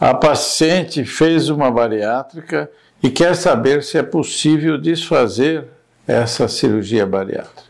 A 0.00 0.14
paciente 0.14 1.04
fez 1.04 1.48
uma 1.48 1.70
bariátrica 1.70 2.70
e 3.02 3.10
quer 3.10 3.34
saber 3.34 3.82
se 3.82 3.98
é 3.98 4.02
possível 4.02 4.78
desfazer 4.78 5.64
essa 6.06 6.46
cirurgia 6.46 7.04
bariátrica. 7.04 7.68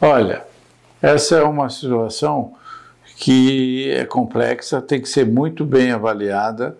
Olha, 0.00 0.42
essa 1.02 1.36
é 1.36 1.42
uma 1.42 1.68
situação 1.68 2.54
que 3.16 3.90
é 3.90 4.04
complexa, 4.04 4.80
tem 4.80 5.00
que 5.00 5.08
ser 5.08 5.26
muito 5.26 5.64
bem 5.64 5.92
avaliada, 5.92 6.76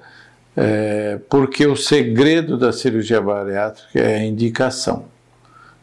é, 0.57 1.21
porque 1.29 1.67
o 1.67 1.77
segredo 1.77 2.57
da 2.57 2.73
cirurgia 2.73 3.21
bariátrica 3.21 4.01
é 4.01 4.17
a 4.17 4.25
indicação. 4.25 5.05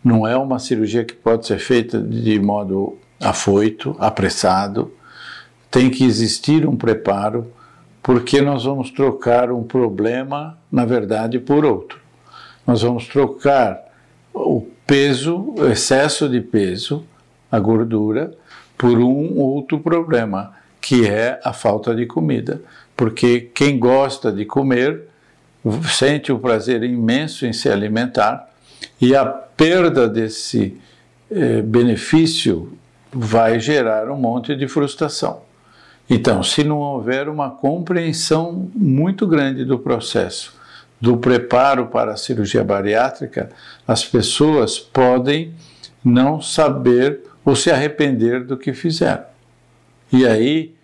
Não 0.04 0.28
é 0.28 0.36
uma 0.36 0.58
cirurgia 0.58 1.06
que 1.06 1.14
pode 1.14 1.46
ser 1.46 1.60
feita 1.60 2.02
de 2.02 2.40
modo 2.40 2.98
afoito, 3.20 3.96
apressado. 4.00 4.92
Tem 5.70 5.90
que 5.90 6.04
existir 6.04 6.68
um 6.68 6.76
preparo, 6.76 7.52
porque 8.02 8.42
nós 8.42 8.64
vamos 8.64 8.90
trocar 8.90 9.52
um 9.52 9.64
problema, 9.64 10.58
na 10.72 10.86
verdade, 10.86 11.40
por 11.40 11.66
outro. 11.66 12.00
Nós 12.66 12.82
vamos 12.82 13.08
trocar 13.08 13.80
o 14.34 14.68
peso, 14.88 15.54
o 15.58 15.68
excesso 15.68 16.28
de 16.28 16.42
peso, 16.42 17.06
a 17.52 17.60
gordura, 17.60 18.34
por 18.78 18.98
um 18.98 19.38
outro 19.38 19.80
problema, 19.80 20.54
que 20.80 21.08
é 21.08 21.40
a 21.44 21.54
falta 21.54 21.94
de 21.94 22.06
comida. 22.06 22.62
Porque 22.96 23.52
quem 23.54 23.78
gosta 23.78 24.32
de 24.32 24.46
comer 24.46 25.04
sente 25.92 26.32
o 26.32 26.40
prazer 26.40 26.84
imenso 26.84 27.46
em 27.46 27.54
se 27.54 27.70
alimentar 27.70 28.50
e 29.00 29.16
a 29.16 29.26
perda 29.26 30.10
desse 30.10 30.76
eh, 31.30 31.62
benefício 31.62 32.76
vai 33.12 33.60
gerar 33.60 34.10
um 34.10 34.18
monte 34.18 34.56
de 34.56 34.68
frustração. 34.68 35.42
Então, 36.10 36.44
se 36.44 36.64
não 36.64 36.80
houver 36.80 37.30
uma 37.30 37.50
compreensão 37.50 38.70
muito 38.76 39.26
grande 39.26 39.64
do 39.64 39.80
processo, 39.80 40.60
do 41.00 41.18
preparo 41.18 41.88
para 41.88 42.14
a 42.14 42.18
cirurgia 42.18 42.64
bariátrica, 42.64 43.50
as 43.88 44.06
pessoas 44.06 44.78
podem 44.78 45.54
não 46.04 46.42
saber 46.42 47.22
ou 47.44 47.56
se 47.56 47.72
arrepender 47.72 48.44
do 48.44 48.58
que 48.58 48.74
fizeram. 48.74 49.24
E 50.12 50.28
aí 50.28 50.76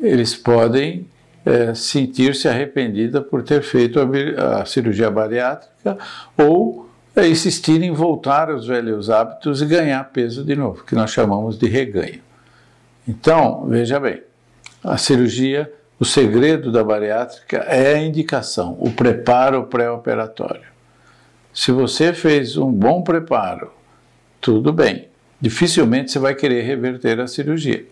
eles 0.00 0.34
podem 0.34 1.06
é, 1.44 1.74
sentir-se 1.74 2.48
arrependida 2.48 3.20
por 3.20 3.42
ter 3.42 3.62
feito 3.62 4.00
a, 4.00 4.60
a 4.60 4.64
cirurgia 4.64 5.10
bariátrica 5.10 5.98
ou 6.36 6.88
é, 7.14 7.28
insistir 7.28 7.82
em 7.82 7.92
voltar 7.92 8.50
aos 8.50 8.66
velhos 8.66 9.10
hábitos 9.10 9.62
e 9.62 9.66
ganhar 9.66 10.04
peso 10.10 10.44
de 10.44 10.54
novo, 10.54 10.84
que 10.84 10.94
nós 10.94 11.10
chamamos 11.10 11.58
de 11.58 11.66
reganho. 11.66 12.20
Então, 13.08 13.66
veja 13.68 14.00
bem, 14.00 14.22
a 14.86 14.96
cirurgia, 14.96 15.72
o 15.98 16.04
segredo 16.04 16.70
da 16.70 16.84
bariátrica 16.84 17.58
é 17.58 17.94
a 17.94 18.02
indicação, 18.02 18.76
o 18.80 18.90
preparo 18.90 19.64
pré-operatório. 19.64 20.76
Se 21.52 21.72
você 21.72 22.12
fez 22.12 22.56
um 22.56 22.70
bom 22.70 23.02
preparo, 23.02 23.72
tudo 24.40 24.72
bem 24.72 25.08
dificilmente 25.40 26.10
você 26.10 26.18
vai 26.18 26.34
querer 26.34 26.62
reverter 26.62 27.20
a 27.20 27.26
cirurgia. 27.26 27.84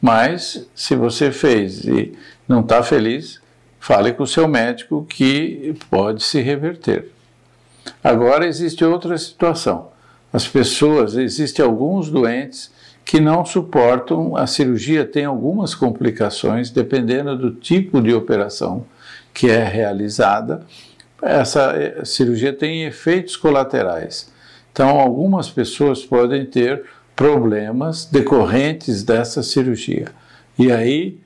Mas, 0.00 0.66
se 0.74 0.94
você 0.94 1.30
fez 1.30 1.84
e 1.84 2.12
não 2.48 2.60
está 2.60 2.82
feliz, 2.82 3.40
fale 3.78 4.12
com 4.12 4.22
o 4.22 4.26
seu 4.26 4.48
médico 4.48 5.04
que 5.08 5.74
pode 5.90 6.22
se 6.22 6.40
reverter. 6.40 7.10
Agora, 8.02 8.46
existe 8.46 8.84
outra 8.84 9.16
situação. 9.18 9.90
As 10.32 10.46
pessoas, 10.46 11.16
existem 11.16 11.64
alguns 11.64 12.10
doentes 12.10 12.70
que 13.10 13.18
não 13.18 13.44
suportam 13.44 14.36
a 14.36 14.46
cirurgia, 14.46 15.04
tem 15.04 15.24
algumas 15.24 15.74
complicações, 15.74 16.70
dependendo 16.70 17.36
do 17.36 17.50
tipo 17.50 18.00
de 18.00 18.14
operação 18.14 18.86
que 19.34 19.50
é 19.50 19.64
realizada. 19.64 20.64
Essa 21.20 21.72
eh, 21.72 22.04
cirurgia 22.04 22.52
tem 22.52 22.84
efeitos 22.84 23.36
colaterais. 23.36 24.32
Então, 24.70 24.90
algumas 24.90 25.50
pessoas 25.50 26.04
podem 26.04 26.46
ter 26.46 26.84
problemas 27.16 28.04
decorrentes 28.04 29.02
dessa 29.02 29.42
cirurgia. 29.42 30.06
E 30.56 30.70
aí 30.70 31.18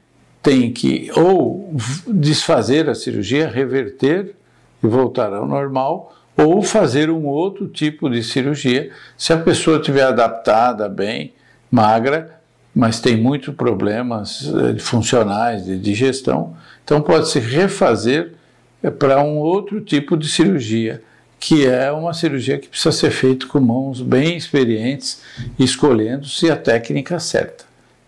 tem 0.42 0.72
que 0.72 1.10
ou 1.14 1.70
desfazer 2.06 2.88
a 2.88 2.94
cirurgia, 2.94 3.46
reverter 3.46 4.34
e 4.82 4.86
voltar 4.86 5.34
ao 5.34 5.46
normal, 5.46 6.16
ou 6.34 6.62
fazer 6.62 7.10
um 7.10 7.26
outro 7.26 7.68
tipo 7.68 8.08
de 8.08 8.22
cirurgia, 8.22 8.90
se 9.18 9.34
a 9.34 9.36
pessoa 9.36 9.76
estiver 9.76 10.04
adaptada 10.04 10.88
bem, 10.88 11.34
magra, 11.74 12.40
mas 12.72 13.00
tem 13.00 13.16
muitos 13.16 13.52
problemas 13.54 14.48
eh, 14.48 14.78
funcionais 14.78 15.64
de 15.64 15.76
digestão, 15.76 16.56
então 16.84 17.00
pode 17.00 17.28
se 17.28 17.40
refazer 17.40 18.32
eh, 18.80 18.90
para 18.90 19.20
um 19.22 19.38
outro 19.38 19.80
tipo 19.80 20.16
de 20.16 20.28
cirurgia 20.28 21.02
que 21.40 21.66
é 21.66 21.92
uma 21.92 22.14
cirurgia 22.14 22.58
que 22.58 22.68
precisa 22.68 22.90
ser 22.90 23.10
feita 23.10 23.46
com 23.46 23.60
mãos 23.60 24.00
bem 24.00 24.34
experientes, 24.34 25.20
escolhendo-se 25.58 26.50
a 26.50 26.56
técnica 26.56 27.18
certa. 27.18 27.64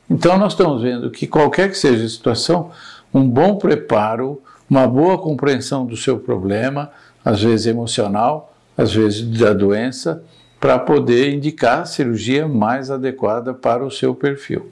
Então, 0.09 0.39
nós 0.39 0.55
estamos 0.55 0.81
vendo 0.81 1.11
que, 1.11 1.27
qualquer 1.27 1.69
que 1.69 1.77
seja 1.77 2.03
a 2.03 2.09
situação, 2.09 2.71
um 3.13 3.29
bom 3.29 3.57
preparo, 3.57 4.41
uma 4.71 4.87
boa 4.87 5.19
compreensão 5.19 5.85
do 5.85 5.99
seu 5.99 6.19
problema, 6.19 6.91
às 7.23 7.43
vezes 7.43 7.67
emocional, 7.67 8.57
às 8.75 8.95
vezes 8.95 9.23
da 9.39 9.53
doença, 9.53 10.23
para 10.67 10.81
poder 10.81 11.33
indicar 11.33 11.83
a 11.83 11.85
cirurgia 11.85 12.49
mais 12.49 12.91
adequada 12.91 13.55
para 13.55 13.87
o 13.87 13.91
seu 13.91 14.17
perfil. 14.17 14.69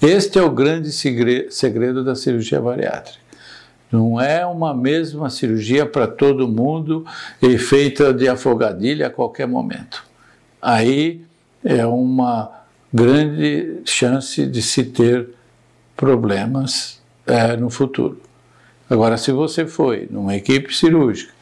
Este 0.00 0.38
é 0.38 0.42
o 0.42 0.50
grande 0.50 0.90
segredo 0.90 2.02
da 2.02 2.14
cirurgia 2.14 2.62
bariátrica. 2.62 3.18
Não 3.92 4.18
é 4.18 4.46
uma 4.46 4.72
mesma 4.72 5.28
cirurgia 5.28 5.84
para 5.84 6.06
todo 6.06 6.48
mundo 6.48 7.04
e 7.42 7.58
feita 7.58 8.10
de 8.10 8.26
afogadilha 8.26 9.08
a 9.08 9.10
qualquer 9.10 9.46
momento. 9.46 10.02
Aí 10.62 11.20
é 11.62 11.84
uma 11.84 12.50
grande 12.90 13.82
chance 13.84 14.46
de 14.46 14.62
se 14.62 14.82
ter 14.82 15.28
problemas 15.94 17.02
é, 17.26 17.54
no 17.54 17.68
futuro. 17.68 18.18
Agora, 18.88 19.18
se 19.18 19.30
você 19.30 19.66
foi 19.66 20.08
numa 20.10 20.34
equipe 20.34 20.74
cirúrgica 20.74 21.34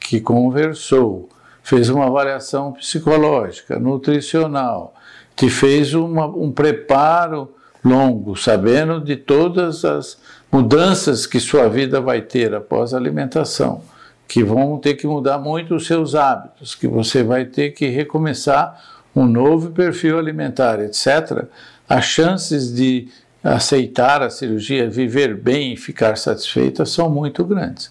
que 0.00 0.20
conversou, 0.20 1.28
fez 1.64 1.88
uma 1.88 2.06
avaliação 2.06 2.72
psicológica, 2.72 3.78
nutricional, 3.78 4.94
te 5.34 5.48
fez 5.48 5.94
uma, 5.94 6.26
um 6.26 6.52
preparo 6.52 7.52
longo, 7.82 8.36
sabendo 8.36 9.00
de 9.00 9.16
todas 9.16 9.82
as 9.82 10.18
mudanças 10.52 11.26
que 11.26 11.40
sua 11.40 11.68
vida 11.68 12.02
vai 12.02 12.20
ter 12.20 12.54
após 12.54 12.92
a 12.92 12.98
alimentação, 12.98 13.82
que 14.28 14.44
vão 14.44 14.78
ter 14.78 14.94
que 14.94 15.06
mudar 15.06 15.38
muito 15.38 15.74
os 15.74 15.86
seus 15.86 16.14
hábitos, 16.14 16.74
que 16.74 16.86
você 16.86 17.22
vai 17.22 17.46
ter 17.46 17.70
que 17.70 17.88
recomeçar 17.88 18.78
um 19.16 19.24
novo 19.24 19.70
perfil 19.70 20.18
alimentar, 20.18 20.80
etc., 20.80 21.46
as 21.88 22.04
chances 22.04 22.74
de 22.74 23.08
aceitar 23.42 24.22
a 24.22 24.30
cirurgia, 24.30 24.88
viver 24.88 25.34
bem 25.34 25.72
e 25.72 25.76
ficar 25.76 26.16
satisfeita 26.16 26.84
são 26.84 27.08
muito 27.08 27.42
grandes. 27.44 27.90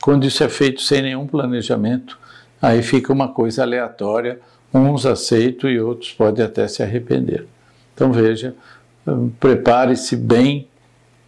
Quando 0.00 0.26
isso 0.26 0.42
é 0.42 0.48
feito 0.48 0.80
sem 0.80 1.02
nenhum 1.02 1.26
planejamento, 1.26 2.19
aí 2.60 2.82
fica 2.82 3.12
uma 3.12 3.28
coisa 3.28 3.62
aleatória, 3.62 4.40
uns 4.72 5.06
aceitam 5.06 5.68
e 5.68 5.80
outros 5.80 6.12
podem 6.12 6.44
até 6.44 6.66
se 6.68 6.82
arrepender. 6.82 7.46
Então 7.94 8.12
veja, 8.12 8.54
prepare-se 9.38 10.16
bem, 10.16 10.68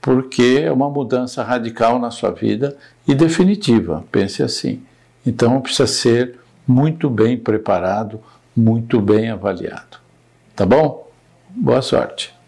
porque 0.01 0.63
é 0.65 0.73
uma 0.73 0.91
mudança 0.91 1.43
radical 1.43 1.99
na 1.99 2.11
sua 2.11 2.31
vida 2.31 2.77
e 3.07 3.15
definitiva, 3.15 4.05
pense 4.11 4.43
assim. 4.43 4.83
Então 5.25 5.61
precisa 5.61 5.87
ser 5.87 6.39
muito 6.67 7.09
bem 7.09 7.37
preparado, 7.37 8.21
muito 8.57 9.01
bem 9.01 9.31
avaliado. 9.31 9.99
Tá 10.55 10.67
bom? 10.67 11.09
Boa 11.51 11.83
sorte. 11.83 12.42